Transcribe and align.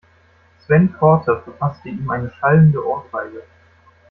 Sven 0.65 0.91
Korte 0.93 1.39
verpasste 1.43 1.89
ihm 1.89 2.09
eine 2.09 2.31
schallende 2.31 2.83
Ohrfeige. 2.83 3.43